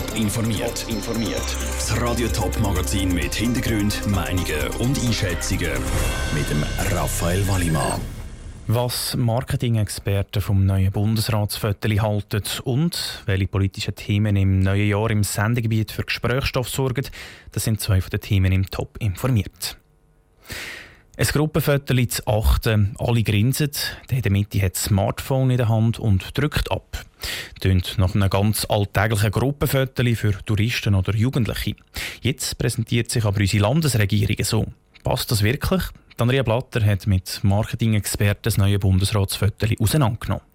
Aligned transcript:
Top 0.00 0.16
informiert. 0.16 0.86
informiert. 0.88 1.56
Das 1.76 2.00
Radio 2.00 2.26
Top 2.28 2.58
Magazin 2.60 3.12
mit 3.12 3.34
Hintergrund, 3.34 4.06
Meinungen 4.06 4.68
und 4.78 4.98
Einschätzungen 4.98 5.72
mit 6.34 6.48
dem 6.48 6.64
Raphael 6.96 7.46
Wallimann. 7.46 8.00
Was 8.66 9.14
Marketing-Experten 9.16 10.40
vom 10.40 10.64
neuen 10.64 10.90
Bundesratsviertel 10.90 12.00
halten 12.00 12.42
und 12.64 13.22
welche 13.26 13.46
politischen 13.46 13.94
Themen 13.94 14.36
im 14.36 14.60
neuen 14.60 14.88
Jahr 14.88 15.10
im 15.10 15.22
Sendegebiet 15.22 15.92
für 15.92 16.04
Gesprächsstoff 16.04 16.70
sorgen, 16.70 17.06
das 17.52 17.64
sind 17.64 17.80
zwei 17.80 18.00
von 18.00 18.10
den 18.10 18.20
Themen 18.20 18.52
im 18.52 18.70
Top 18.70 18.96
informiert. 19.00 19.76
Ein 21.20 21.26
Gruppenfoto 21.26 21.94
zu 22.06 22.26
achten, 22.26 22.94
alle 22.98 23.22
grinsen, 23.22 23.72
der 24.08 24.16
in 24.16 24.22
der 24.22 24.32
Mitte 24.32 24.62
hat 24.62 24.74
das 24.74 24.84
Smartphone 24.84 25.50
in 25.50 25.58
der 25.58 25.68
Hand 25.68 25.98
und 25.98 26.38
drückt 26.38 26.72
ab. 26.72 27.04
Tönt 27.60 27.98
nach 27.98 28.14
einem 28.14 28.30
ganz 28.30 28.64
alltäglichen 28.64 29.30
Gruppenfoto 29.30 30.02
für 30.14 30.32
Touristen 30.46 30.94
oder 30.94 31.14
Jugendliche. 31.14 31.76
Jetzt 32.22 32.56
präsentiert 32.56 33.10
sich 33.10 33.26
aber 33.26 33.38
unsere 33.38 33.64
Landesregierung 33.64 34.42
so. 34.42 34.66
Passt 35.04 35.30
das 35.30 35.42
wirklich? 35.42 35.82
Andrea 36.16 36.42
Blatter 36.42 36.82
hat 36.86 37.06
mit 37.06 37.40
Marketing-Experten 37.42 38.40
das 38.44 38.56
neue 38.56 38.78
Bundesratsfoto 38.78 39.66
auseinandergenommen. 39.78 40.49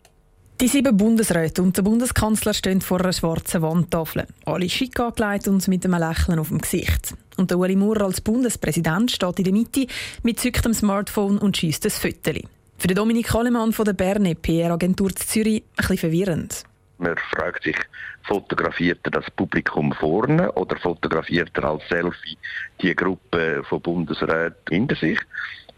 Die 0.61 0.69
sieben 0.69 0.95
Bundesräte 0.95 1.61
und 1.61 1.75
der 1.75 1.83
Bundeskanzler 1.83 2.53
stehen 2.53 2.79
vor 2.79 3.01
einer 3.01 3.11
schwarzen 3.11 3.61
Wandtafel. 3.61 4.25
Alle 4.45 4.69
schick 4.69 4.97
angelegt 5.01 5.49
und 5.49 5.67
mit 5.67 5.83
einem 5.83 5.99
Lächeln 5.99 6.39
auf 6.39 6.47
dem 6.47 6.59
Gesicht. 6.59 7.13
Und 7.35 7.51
der 7.51 7.57
Ueli 7.57 7.75
Maurer 7.75 8.05
als 8.05 8.21
Bundespräsident 8.21 9.11
steht 9.11 9.39
in 9.39 9.43
der 9.43 9.53
Mitte 9.53 9.85
mit 10.23 10.39
zücktem 10.39 10.73
Smartphone 10.73 11.39
und 11.39 11.57
schießt 11.57 11.83
ein 11.83 11.91
Foto. 11.91 12.39
Für 12.77 12.87
den 12.87 12.95
Dominik 12.95 13.33
Hallemann 13.33 13.73
von 13.73 13.83
der 13.83 13.91
Berne 13.91 14.33
PR-Agentur 14.33 15.13
Zürich 15.13 15.61
ein 15.61 15.75
bisschen 15.75 15.97
verwirrend. 15.97 16.63
Man 16.99 17.17
fragt 17.31 17.63
sich, 17.63 17.77
fotografiert 18.23 18.99
er 19.03 19.11
das 19.11 19.29
Publikum 19.31 19.91
vorne 19.91 20.49
oder 20.53 20.77
fotografiert 20.77 21.51
er 21.55 21.65
als 21.65 21.83
Selfie 21.89 22.37
die 22.81 22.95
Gruppe 22.95 23.61
von 23.67 23.81
Bundesräten 23.81 24.55
hinter 24.69 24.95
sich? 24.95 25.19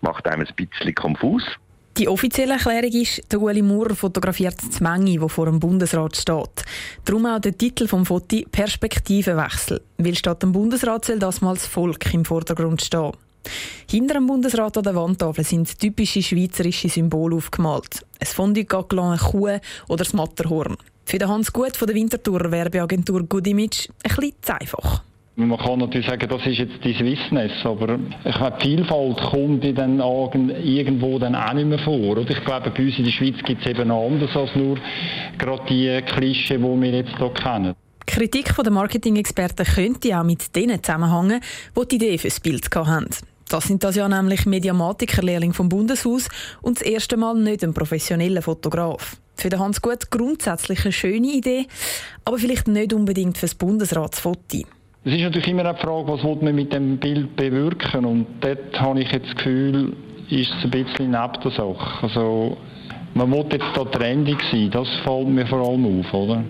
Macht 0.02 0.28
einem 0.28 0.46
ein 0.46 0.56
bisschen 0.56 0.94
konfus. 0.94 1.44
Die 1.98 2.08
offizielle 2.08 2.54
Erklärung 2.54 2.92
ist, 2.92 3.24
der 3.32 3.42
Ueli 3.42 3.64
Maurer 3.64 3.96
fotografiert 3.96 4.58
die 4.62 4.84
Menge, 4.84 5.20
die 5.20 5.30
vor 5.30 5.48
dem 5.48 5.60
Bundesrat 5.60 6.16
steht. 6.16 6.64
Darum 7.04 7.26
auch 7.26 7.40
der 7.40 7.58
Titel 7.58 7.88
vom 7.88 8.06
Foto 8.06 8.38
Perspektivenwechsel. 8.52 9.82
Weil 9.98 10.14
statt 10.14 10.44
dem 10.44 10.52
Bundesrat 10.52 11.06
soll 11.06 11.18
das 11.18 11.42
mal 11.42 11.56
das 11.56 11.66
Volk 11.66 12.14
im 12.14 12.24
Vordergrund 12.24 12.84
stehen. 12.84 13.14
Hinter 13.90 14.14
dem 14.14 14.28
Bundesrat 14.28 14.78
an 14.78 14.84
der 14.84 14.94
Wandtafel 14.94 15.44
sind 15.44 15.80
typische 15.80 16.22
schweizerische 16.22 16.88
Symbole 16.88 17.36
aufgemalt. 17.36 18.06
Ein 18.20 18.28
Fondue 18.28 18.66
Gaglan, 18.66 19.14
eine 19.14 19.18
Kuh 19.18 19.48
oder 19.88 20.04
das 20.04 20.14
Matterhorn. 20.14 20.78
Für 21.04 21.18
den 21.18 21.30
Hans 21.30 21.52
Gut 21.52 21.78
von 21.78 21.88
der 21.88 21.96
Winterthur 21.96 22.52
Werbeagentur 22.52 23.24
Good 23.24 23.48
Image 23.48 23.90
ein 24.04 24.16
bisschen 24.16 24.34
zu 24.44 24.54
einfach. 24.54 25.04
Man 25.40 25.56
kann 25.60 25.78
natürlich 25.78 26.08
sagen, 26.08 26.28
das 26.28 26.48
ist 26.48 26.58
jetzt 26.58 26.84
die 26.84 26.96
Swissness, 26.96 27.52
aber 27.64 28.00
ich 28.26 28.36
glaube, 28.36 28.58
die 28.60 28.70
Vielfalt 28.70 29.22
kommt 29.22 29.64
in 29.64 29.76
den 29.76 30.02
Augen 30.02 30.50
irgendwo 30.50 31.20
dann 31.20 31.36
auch 31.36 31.54
nicht 31.54 31.68
mehr 31.68 31.78
vor. 31.78 32.18
Und 32.18 32.28
ich 32.28 32.44
glaube, 32.44 32.72
bei 32.72 32.84
uns 32.84 32.98
in 32.98 33.04
der 33.04 33.12
Schweiz 33.12 33.36
gibt 33.46 33.62
es 33.62 33.68
eben 33.68 33.92
anders 33.92 34.36
als 34.36 34.56
nur 34.56 34.80
gerade 35.38 35.62
die 35.70 36.02
Klischee, 36.08 36.58
die 36.58 36.64
wir 36.64 36.90
jetzt 36.90 37.16
hier 37.20 37.30
kennen. 37.36 37.76
Die 38.02 38.14
Kritik 38.14 38.52
der 38.56 38.72
Marketing-Experten 38.72 39.64
könnte 39.64 40.20
auch 40.20 40.24
mit 40.24 40.56
denen 40.56 40.82
zusammenhängen, 40.82 41.40
die 41.76 41.88
die 41.88 41.96
Idee 41.98 42.18
für 42.18 42.30
das 42.30 42.40
Bild 42.40 42.76
hatten. 42.76 43.08
Das 43.48 43.66
sind 43.66 43.84
das 43.84 43.96
ja 43.96 44.10
nämlich 44.10 44.48
Mediamatiker-Lehrling 44.48 45.54
vom 45.54 45.70
Bundeshaus 45.70 46.30
und 46.64 46.80
das 46.80 46.88
erste 46.88 47.16
Mal 47.16 47.36
nicht 47.36 47.64
ein 47.64 47.76
professioneller 47.76 48.42
Fotograf. 48.42 49.18
Für 49.36 49.50
den 49.50 49.60
Hans 49.60 49.84
Gut 49.84 50.10
grundsätzlich 50.10 50.84
eine 50.84 50.92
schöne 50.92 51.28
Idee, 51.28 51.68
aber 52.26 52.40
vielleicht 52.40 52.68
nicht 52.68 52.92
unbedingt 52.92 53.38
für 53.38 53.46
das 53.46 53.54
Bundesratsfoto. 53.54 54.64
Es 55.04 55.14
ist 55.14 55.22
natürlich 55.22 55.48
immer 55.48 55.66
eine 55.66 55.78
Frage, 55.78 56.08
was 56.08 56.42
man 56.42 56.56
mit 56.56 56.74
dem 56.74 56.98
Bild 56.98 57.36
bewirken 57.36 58.06
und 58.06 58.28
dort 58.42 58.80
habe 58.80 59.02
ich 59.02 59.12
jetzt 59.12 59.28
das 59.28 59.36
Gefühl, 59.36 59.96
ist 60.30 60.52
es 60.58 60.64
ein 60.66 60.72
bisschen 60.72 61.12
neben 61.12 61.42
der 61.44 61.52
Sache. 61.52 62.04
Also, 62.04 62.58
man 63.14 63.30
muss 63.30 63.46
jetzt 63.52 63.66
da 63.74 63.86
trendig 63.86 64.38
sein, 64.52 64.70
das 64.72 64.88
fällt 65.04 65.30
mir 65.30 65.48
vor 65.48 65.68
allem 65.68 66.00
auf, 66.00 66.14
oder? 66.14 66.44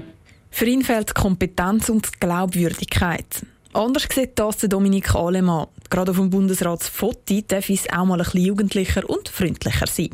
Für 0.49 0.65
ihn 0.65 0.81
fehlt 0.81 1.13
Kompetenz 1.13 1.89
und 1.89 2.19
Glaubwürdigkeit. 2.19 3.45
Anders 3.73 4.07
sieht 4.11 4.39
das 4.39 4.57
Dominik 4.59 5.13
Alemann. 5.13 5.67
Gerade 5.89 6.11
auf 6.11 6.17
dem 6.17 6.31
Bundesratsfoto 6.31 7.41
darf 7.47 7.69
es 7.69 7.87
auch 7.91 8.05
mal 8.05 8.19
ein 8.19 8.23
bisschen 8.23 8.41
jugendlicher 8.41 9.07
und 9.07 9.29
freundlicher 9.29 9.85
sein. 9.85 10.09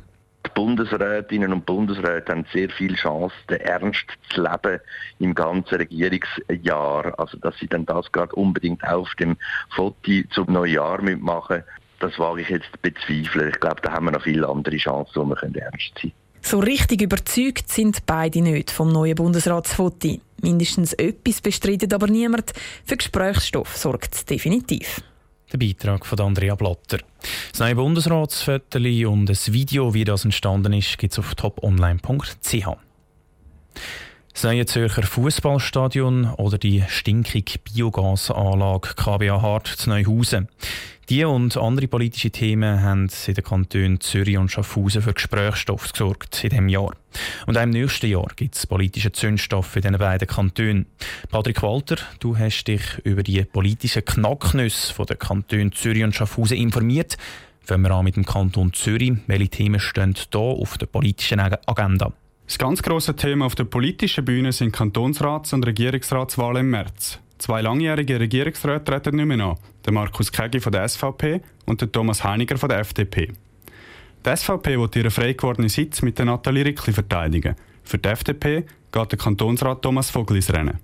Bundesrätinnen 0.54 1.54
und 1.54 1.66
Bundesräte 1.66 2.32
haben 2.32 2.46
sehr 2.54 2.70
viel 2.70 2.96
Chance, 2.96 3.36
den 3.50 3.62
Ernst 3.62 4.06
zu 4.30 4.42
leben 4.42 4.80
im 5.20 5.34
ganzen 5.34 5.76
Regierungsjahr. 5.76 7.18
Also, 7.20 7.38
dass 7.38 7.58
sie 7.60 7.68
dann 7.68 7.86
das 7.86 8.12
gerade 8.12 8.34
unbedingt 8.36 8.84
auf 8.84 9.10
dem 9.20 9.38
Foto 9.76 10.12
zum 10.32 10.52
Neujahr 10.52 11.02
mitmachen, 11.02 11.64
das 12.00 12.20
wage 12.20 12.42
ich 12.42 12.50
jetzt 12.50 12.66
zu 12.66 12.80
bezweifeln. 12.82 13.50
Ich 13.50 13.60
glaube, 13.60 13.82
da 13.82 13.94
haben 13.94 14.06
wir 14.06 14.12
noch 14.12 14.24
viele 14.24 14.48
andere 14.48 14.78
Chancen, 14.78 15.16
wo 15.16 15.26
wir 15.26 15.38
ernst 15.42 15.94
sein 15.96 16.12
können. 16.12 16.14
So 16.42 16.60
richtig 16.60 17.02
überzeugt 17.02 17.70
sind 17.70 18.06
beide 18.06 18.42
nicht 18.42 18.70
vom 18.70 18.92
neuen 18.92 19.16
Bundesratsfoto. 19.16 20.20
Mindestens 20.42 20.92
etwas 20.94 21.40
bestreitet 21.40 21.94
aber 21.94 22.08
niemand. 22.08 22.52
Für 22.84 22.98
Gesprächsstoff 22.98 23.78
sorgt 23.78 24.14
es 24.14 24.26
definitiv. 24.26 25.02
Der 25.54 25.60
Beitrag 25.60 26.04
von 26.04 26.20
Andrea 26.20 26.56
Blatter. 26.56 26.98
Das 27.52 27.60
neue 27.60 27.76
Bundesratsfoto 27.76 28.80
und 28.80 29.30
ein 29.30 29.54
Video, 29.54 29.94
wie 29.94 30.04
das 30.04 30.26
entstanden 30.26 30.74
ist, 30.74 30.98
gibt 30.98 31.14
es 31.14 31.20
auf 31.20 31.36
toponline.ch. 31.36 32.68
Das 34.34 34.44
neue 34.44 34.66
Zürcher 34.66 35.04
Fußballstadion 35.04 36.34
oder 36.34 36.58
die 36.58 36.84
stinkige 36.88 37.60
Biogasanlage 37.60 38.96
KBA 38.96 39.42
Hart 39.42 39.68
zu 39.68 39.90
Neuhausen. 39.92 40.50
Die 41.08 41.24
und 41.24 41.56
andere 41.56 41.88
politische 41.88 42.32
Themen 42.32 42.82
haben 42.82 43.10
in 43.28 43.34
den 43.36 43.44
Kantonen 43.44 44.00
Zürich 44.02 44.38
und 44.38 44.52
Schaffhausen 44.52 45.04
für 45.04 45.14
Gesprächsstoff 45.14 45.92
gesorgt 45.92 46.44
in 46.44 46.50
diesem 46.50 46.68
Jahr. 46.68 46.96
Und 47.46 47.58
auch 47.58 47.62
im 47.62 47.70
nächsten 47.70 48.08
Jahr 48.08 48.28
gibt 48.36 48.56
es 48.56 48.66
politische 48.66 49.12
Zündstoff 49.12 49.76
in 49.76 49.84
diesen 49.84 50.00
beiden 50.00 50.28
Kantonen. 50.28 50.88
Patrick 51.30 51.62
Walter, 51.62 51.98
du 52.20 52.36
hast 52.36 52.64
dich 52.64 52.82
über 53.04 53.22
die 53.22 53.44
politischen 53.44 54.04
Knacknüsse 54.04 54.94
der 55.06 55.16
Kantone 55.16 55.72
Zürich 55.72 56.04
und 56.04 56.16
Schaffhausen 56.16 56.58
informiert. 56.58 57.18
Fangen 57.62 57.84
wir 57.84 57.92
an 57.92 58.06
mit 58.06 58.16
dem 58.16 58.26
Kanton 58.26 58.74
Zürich. 58.74 59.14
Welche 59.28 59.50
Themen 59.50 59.80
stehen 59.80 60.16
hier 60.16 60.40
auf 60.42 60.78
der 60.80 60.88
politischen 60.88 61.40
Agenda? 61.40 62.12
Das 62.46 62.58
ganz 62.58 62.84
große 62.84 63.16
Thema 63.16 63.46
auf 63.46 63.56
der 63.56 63.64
politischen 63.64 64.26
Bühne 64.26 64.52
sind 64.52 64.76
Kantonsrats- 64.76 65.54
und 65.54 65.66
Regierungsratswahlen 65.66 66.62
im 66.66 66.70
März. 66.72 67.20
Zwei 67.38 67.62
langjährige 67.62 68.20
Regierungsräte 68.20 68.84
treten 68.84 69.16
nicht 69.16 69.26
mehr 69.26 69.46
an, 69.46 69.58
der 69.86 69.94
Markus 69.94 70.32
Kegi 70.32 70.60
von 70.60 70.72
der 70.72 70.88
SVP 70.88 71.42
und 71.66 71.82
der 71.82 71.92
Thomas 71.92 72.24
Heiniger 72.24 72.58
von 72.58 72.70
der 72.70 72.80
FDP. 72.80 73.34
Die 74.26 74.36
SVP 74.36 74.78
will 74.78 74.90
ihren 74.96 75.12
frei 75.12 75.34
gewordenen 75.34 75.70
Sitz 75.70 76.02
mit 76.02 76.18
der 76.18 76.26
Nathalie 76.26 76.66
Rickli 76.66 76.94
verteidigen. 76.94 77.56
Für 77.84 77.98
die 77.98 78.10
FDP 78.10 78.66
geht 78.92 79.12
der 79.12 79.20
Kantonsrat 79.20 79.82
Thomas 79.82 80.10
Vogel 80.10 80.38
ins 80.38 80.54
Rennen. 80.54 80.80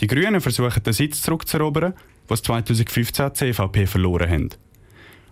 Die 0.00 0.06
Grünen 0.06 0.40
versuchen, 0.40 0.82
den 0.82 0.92
Sitz 0.92 1.22
zurückzuerobern, 1.22 1.94
was 2.28 2.42
2015 2.42 3.26
die 3.26 3.32
CVP 3.32 3.86
verloren 3.86 4.30
haben. 4.30 4.48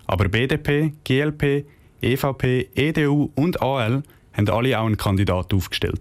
Aber 0.07 0.29
BDP, 0.29 0.93
GLP, 1.05 1.67
EVP, 2.03 2.69
EDU 2.75 3.31
und 3.35 3.63
AL 3.63 4.03
haben 4.37 4.49
alle 4.49 4.79
auch 4.79 4.87
einen 4.87 4.97
Kandidat 4.97 5.53
aufgestellt. 5.55 6.01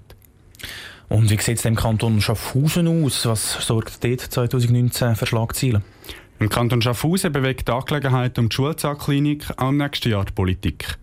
Und 1.07 1.29
wie 1.29 1.37
sieht 1.37 1.59
es 1.59 1.65
im 1.65 1.75
Kanton 1.75 2.19
Schaffhausen 2.21 2.87
aus? 2.87 3.25
Was 3.25 3.53
sorgt 3.65 4.03
dort 4.03 4.21
2019 4.21 5.15
für 5.15 5.25
Schlagzeilen? 5.25 5.83
Im 6.39 6.49
Kanton 6.49 6.81
Schaffhausen 6.81 7.31
bewegt 7.31 7.67
die 7.67 7.71
Angelegenheit 7.71 8.37
um 8.39 8.49
die 8.49 8.55
Schulzahnklinik 8.55 9.45
auch 9.57 9.69
im 9.69 9.77
nächsten 9.77 10.09
Jahr 10.09 10.25
die 10.25 10.33
Politik. 10.33 10.97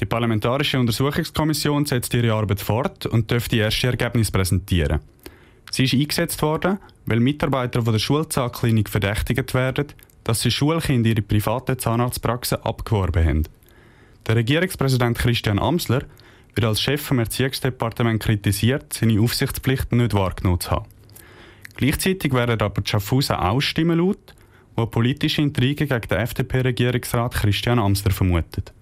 Die 0.00 0.06
Parlamentarische 0.06 0.80
Untersuchungskommission 0.80 1.84
setzt 1.84 2.14
ihre 2.14 2.32
Arbeit 2.32 2.60
fort 2.60 3.04
und 3.06 3.30
dürfte 3.30 3.56
die 3.56 3.60
ersten 3.60 3.88
Ergebnisse 3.88 4.32
präsentieren. 4.32 5.00
Sie 5.70 5.84
ist 5.84 5.94
eingesetzt 5.94 6.40
worden, 6.42 6.78
weil 7.04 7.20
Mitarbeiter 7.20 7.82
von 7.82 7.92
der 7.92 8.00
Schulzahnklinik 8.00 8.88
verdächtigt 8.88 9.54
werden, 9.54 9.88
dass 10.24 10.40
sie 10.40 10.50
Schulkinder 10.50 11.10
ihre 11.10 11.22
private 11.22 11.76
Zahnarztpraxen 11.76 12.62
abgeworben 12.62 13.24
haben. 13.24 13.42
Der 14.26 14.36
Regierungspräsident 14.36 15.18
Christian 15.18 15.58
Amsler 15.58 16.02
wird 16.54 16.64
als 16.64 16.80
Chef 16.80 17.00
vom 17.00 17.18
Erziehungsdepartement 17.18 18.22
kritisiert, 18.22 18.92
seine 18.92 19.20
Aufsichtspflichten 19.20 19.98
nicht 19.98 20.14
wahrgenommen 20.14 20.60
zu 20.60 20.70
haben. 20.70 20.86
Gleichzeitig 21.76 22.32
werden 22.32 22.60
aber 22.60 22.82
die 22.82 22.90
Schaffhausen 22.90 23.36
auch 23.36 23.60
Stimmen 23.60 23.98
laut, 23.98 24.34
die 24.78 24.86
politische 24.86 25.42
Intrigen 25.42 25.88
gegen 25.88 26.08
den 26.08 26.18
FDP-Regierungsrat 26.18 27.34
Christian 27.34 27.78
Amster 27.78 28.10
vermutet. 28.10 28.72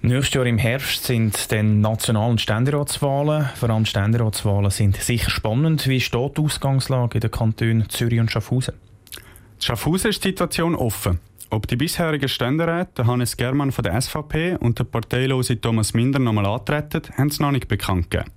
Nächstes 0.00 0.34
Jahr 0.34 0.46
im 0.46 0.58
Herbst 0.58 1.04
sind 1.04 1.50
dann 1.50 1.80
nationalen 1.80 2.38
Ständeratswahlen. 2.38 3.48
Vor 3.56 3.70
allem 3.70 3.84
Ständeratswahlen 3.84 4.70
sind 4.70 4.96
sicher 4.96 5.30
spannend. 5.30 5.88
Wie 5.88 6.00
steht 6.00 6.38
die 6.38 6.42
Ausgangslage 6.42 7.16
in 7.16 7.20
den 7.20 7.30
Kantonen 7.32 7.88
Zürich 7.88 8.20
und 8.20 8.30
Schaffhausen? 8.30 8.74
In 8.74 9.62
Schaffhausen 9.62 10.10
ist 10.10 10.22
die 10.22 10.28
Situation 10.28 10.76
offen. 10.76 11.18
Ob 11.50 11.66
die 11.66 11.76
bisherigen 11.76 12.28
Ständeräte 12.28 13.06
Hannes 13.06 13.36
Germann 13.36 13.72
von 13.72 13.82
der 13.82 13.98
SVP 13.98 14.56
und 14.56 14.78
der 14.78 14.84
parteilose 14.84 15.58
Thomas 15.58 15.94
Minder 15.94 16.18
nochmal 16.18 16.44
antreten, 16.44 17.02
haben 17.16 17.30
sie 17.30 17.42
noch 17.42 17.52
nicht 17.52 17.68
bekannt 17.68 18.10
gegeben. 18.10 18.30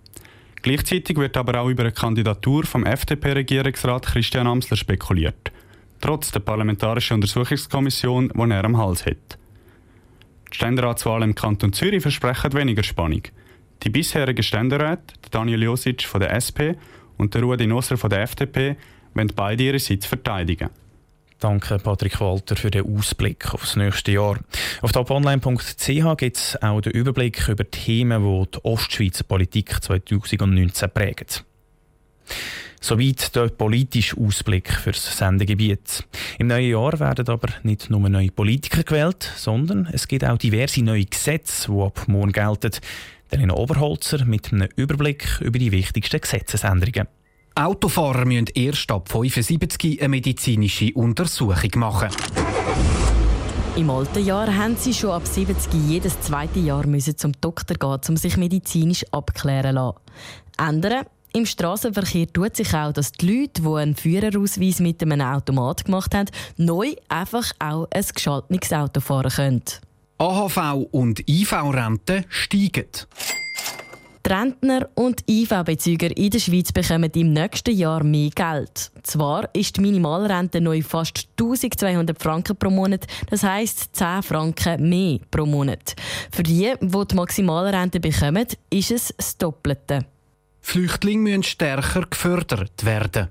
Gleichzeitig 0.62 1.18
wird 1.18 1.36
aber 1.36 1.60
auch 1.60 1.68
über 1.68 1.84
eine 1.84 1.92
Kandidatur 1.92 2.64
vom 2.64 2.86
FDP-Regierungsrat 2.86 4.06
Christian 4.06 4.48
Amsler 4.48 4.78
spekuliert. 4.78 5.52
Trotz 6.00 6.32
der 6.32 6.40
parlamentarischen 6.40 7.16
Untersuchungskommission, 7.16 8.32
die 8.34 8.52
er 8.52 8.64
am 8.64 8.78
Hals 8.78 9.06
hat. 9.06 9.38
Die 10.52 10.56
Ständeratswahlen 10.56 11.32
im 11.32 11.36
Kanton 11.36 11.74
Zürich 11.74 12.02
versprechen 12.02 12.54
weniger 12.54 12.84
Spannung. 12.84 13.24
Die 13.84 13.90
bisherigen 13.90 14.44
Ständeräte, 14.44 15.16
Daniel 15.32 15.64
Josic 15.64 16.04
von 16.04 16.22
der 16.22 16.34
SP 16.38 16.78
und 17.18 17.34
der 17.34 17.42
Rudi 17.42 17.68
Nosser 17.68 17.98
von 17.98 18.10
der 18.10 18.22
FDP, 18.22 18.78
wollen 19.16 19.32
beide 19.36 19.64
ihre 19.64 19.80
Sitz 19.80 20.06
verteidigen. 20.06 20.70
Danke, 21.42 21.80
Patrick 21.80 22.22
Walter, 22.22 22.56
für 22.56 22.70
den 22.70 22.86
Ausblick 22.86 23.52
aufs 23.52 23.76
nächste 23.76 24.12
Jahr. 24.12 24.38
Auf 24.84 24.92
toponline.ch 24.92 26.18
gibt 26.18 26.38
es 26.38 26.62
auch 26.62 26.82
den 26.82 26.92
Überblick 26.92 27.48
über 27.50 27.68
Themen, 27.70 28.22
die 28.24 28.52
die 28.52 28.64
Ostschweizer 28.64 29.24
Politik 29.24 29.84
2019 29.84 30.92
prägen. 30.92 31.26
Soweit 32.80 33.36
der 33.36 33.48
politische 33.48 34.18
Ausblick 34.18 34.72
für 34.72 34.92
das 34.92 35.18
Sendegebiet. 35.18 36.04
Im 36.38 36.46
neuen 36.46 36.70
Jahr 36.70 37.00
werden 37.00 37.28
aber 37.28 37.48
nicht 37.64 37.90
nur 37.90 38.08
neue 38.08 38.30
Politiker 38.30 38.84
gewählt, 38.84 39.28
sondern 39.36 39.90
es 39.92 40.08
gibt 40.08 40.24
auch 40.24 40.38
diverse 40.38 40.84
neue 40.84 41.06
Gesetze, 41.06 41.72
die 41.72 41.82
ab 41.82 42.04
morgen 42.06 42.34
gelten. 42.34 42.74
Elena 43.32 43.56
Oberholzer 43.56 44.26
mit 44.26 44.54
einem 44.54 44.70
Überblick 44.76 45.42
über 45.42 45.58
die 45.58 45.72
wichtigsten 45.72 46.22
Gesetzesänderungen. 46.22 47.08
Autofahrer 47.56 48.26
müssen 48.26 48.48
erst 48.56 48.92
ab 48.92 49.10
75 49.10 50.00
eine 50.00 50.10
medizinische 50.10 50.94
Untersuchung 50.94 51.72
machen. 51.76 52.10
Im 53.76 53.90
alten 53.90 54.26
Jahr 54.26 54.56
haben 54.56 54.76
sie 54.78 54.94
schon 54.94 55.12
ab 55.12 55.28
70 55.28 55.74
jedes 55.88 56.20
zweite 56.22 56.60
Jahr 56.60 56.88
müssen 56.88 57.18
zum 57.18 57.34
Doktor 57.42 57.76
gehen, 57.76 58.00
um 58.10 58.18
sich 58.18 58.38
medizinisch 58.38 59.06
abklären 59.12 59.76
zu 59.76 59.82
lassen. 59.82 59.98
Ändern 60.58 61.06
im 61.34 61.46
Straßenverkehr 61.46 62.28
tut 62.28 62.58
sich 62.58 62.74
auch, 62.74 62.92
dass 62.92 63.14
die 63.14 63.26
Leute, 63.26 63.62
die 63.62 63.68
einen 63.68 63.96
Führerausweis 63.96 64.80
mit 64.80 65.02
einem 65.02 65.22
Automat 65.22 65.86
gemacht 65.86 66.14
haben, 66.14 66.30
neu 66.58 66.94
einfach 67.08 67.52
auch 67.60 67.88
ein 67.92 68.06
geschaltetes 68.14 68.74
Auto 68.74 69.00
fahren 69.00 69.32
können. 69.32 69.64
AHV 70.18 70.88
und 70.92 71.28
IV-Rente 71.28 72.26
steigen. 72.30 72.86
Die 74.26 74.32
Rentner 74.32 74.88
und 74.96 75.24
IV-Bezüger 75.28 76.16
in 76.16 76.30
der 76.30 76.40
Schweiz 76.40 76.72
bekommen 76.72 77.12
im 77.16 77.34
nächsten 77.34 77.76
Jahr 77.76 78.04
mehr 78.04 78.30
Geld. 78.30 78.92
Zwar 79.04 79.50
ist 79.54 79.78
die 79.78 79.82
Minimalrente 79.82 80.62
neu 80.62 80.82
fast 80.82 81.28
1200 81.40 82.22
Franken 82.22 82.56
pro 82.56 82.70
Monat, 82.70 83.08
das 83.30 83.44
heisst 83.44 83.96
10 83.96 84.24
Franken 84.24 84.90
mehr 84.90 85.20
pro 85.32 85.46
Monat. 85.46 85.96
Für 86.32 86.44
die, 86.44 86.74
die 86.80 87.08
die 87.08 87.16
Maximalrente 87.16 88.00
bekommen, 88.00 88.48
ist 88.70 88.92
es 88.92 89.14
das 89.18 89.38
Doppelte. 89.38 90.06
Flüchtlinge 90.62 91.24
müssen 91.24 91.44
stärker 91.44 92.06
gefördert 92.06 92.86
werden. 92.86 93.30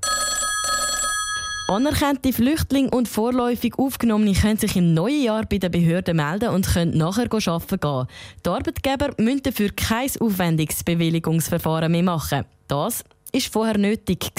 Anerkannte 1.70 2.32
Flüchtlinge 2.32 2.90
und 2.90 3.06
vorläufig 3.06 3.78
Aufgenommene 3.78 4.32
können 4.32 4.56
sich 4.56 4.74
im 4.74 4.92
neuen 4.92 5.22
Jahr 5.22 5.46
bei 5.46 5.58
den 5.58 5.70
Behörden 5.70 6.16
melden 6.16 6.48
und 6.48 6.66
können 6.66 6.98
nachher 6.98 7.28
arbeiten 7.32 7.78
gehen. 7.78 8.06
Die 8.44 8.48
Arbeitgeber 8.48 9.10
müssen 9.18 9.44
dafür 9.44 9.70
kein 9.76 10.10
aufwendiges 10.18 10.82
Bewilligungsverfahren 10.82 11.92
mehr 11.92 12.02
machen. 12.02 12.44
Das 12.66 13.04
war 13.32 13.40
vorher 13.52 13.78
nötig. 13.78 14.32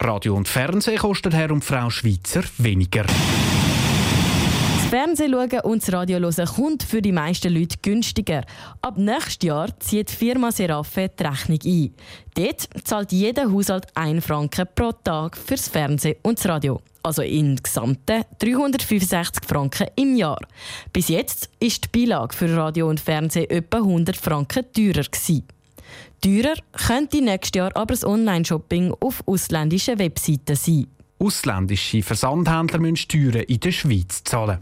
Radio 0.00 0.34
und 0.34 0.48
Fernsehen 0.48 0.98
kosten 0.98 1.30
Herr 1.30 1.52
und 1.52 1.64
Frau 1.64 1.88
Schweizer 1.90 2.42
weniger. 2.58 3.06
Fernsehen 4.92 5.32
und 5.34 5.82
das 5.82 5.90
Radio 5.90 6.18
hören 6.18 6.46
kommt 6.54 6.82
für 6.82 7.00
die 7.00 7.12
meisten 7.12 7.50
Leute 7.54 7.78
günstiger. 7.80 8.42
Ab 8.82 8.98
nächstes 8.98 9.48
Jahr 9.48 9.80
zieht 9.80 10.10
die 10.10 10.14
Firma 10.14 10.52
Seraphe 10.52 11.08
die 11.08 11.22
Rechnung 11.22 11.58
ein. 11.64 11.94
Dort 12.34 12.68
zahlt 12.84 13.10
jeder 13.10 13.50
Haushalt 13.50 13.86
1 13.94 14.22
Franken 14.22 14.68
pro 14.74 14.92
Tag 14.92 15.38
fürs 15.38 15.68
Fernsehen 15.68 16.16
und 16.20 16.38
das 16.38 16.46
Radio. 16.46 16.82
Also 17.02 17.22
insgesamt 17.22 18.00
365 18.06 19.42
Franken 19.48 19.86
im 19.96 20.14
Jahr. 20.14 20.40
Bis 20.92 21.08
jetzt 21.08 21.48
ist 21.58 21.84
die 21.86 22.00
Beilage 22.00 22.36
für 22.36 22.54
Radio 22.54 22.90
und 22.90 23.00
Fernsehen 23.00 23.48
etwa 23.48 23.78
100 23.78 24.14
Franken 24.14 24.66
teurer. 24.74 25.06
Teurer 26.20 26.56
könnte 26.86 27.22
nächstes 27.22 27.56
Jahr 27.56 27.74
aber 27.74 27.94
das 27.94 28.04
Online-Shopping 28.04 28.92
auf 29.00 29.22
ausländischen 29.26 29.98
Webseiten 29.98 30.54
sein. 30.54 30.86
Ausländische 31.18 32.02
Versandhändler 32.02 32.78
müssen 32.78 32.96
Steuern 32.96 33.44
in 33.44 33.58
der 33.60 33.72
Schweiz 33.72 34.22
zahlen. 34.22 34.58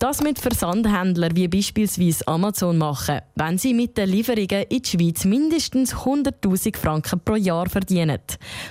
Das 0.00 0.22
mit 0.22 0.38
Versandhändlern 0.38 1.36
wie 1.36 1.46
beispielsweise 1.46 2.26
Amazon 2.26 2.78
machen, 2.78 3.20
wenn 3.34 3.58
sie 3.58 3.74
mit 3.74 3.98
den 3.98 4.08
Lieferungen 4.08 4.64
in 4.70 4.80
die 4.80 4.88
Schweiz 4.88 5.26
mindestens 5.26 5.94
100.000 5.94 6.74
Franken 6.74 7.20
pro 7.20 7.36
Jahr 7.36 7.68
verdienen. 7.68 8.18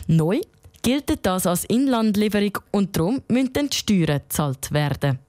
Neu 0.07 0.41
gilt 0.81 1.23
das 1.23 1.45
als 1.45 1.65
Inlandlieferung 1.65 2.57
und 2.71 2.97
darum 2.97 3.21
müssen 3.27 3.69
die 3.69 3.77
Steuern 3.77 4.21
gezahlt 4.27 4.71
werden. 4.71 5.19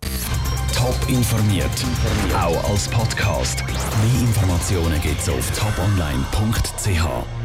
Top 0.75 0.97
informiert, 1.06 1.69
auch 2.35 2.70
als 2.70 2.88
Podcast. 2.88 3.62
Mehr 3.62 4.23
Informationen 4.23 5.02
gibt 5.02 5.20
es 5.20 5.29
auf 5.29 5.50
toponline.ch. 5.50 7.39